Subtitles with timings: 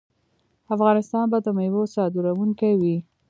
[0.75, 2.97] افغانستان به د میوو صادروونکی وي.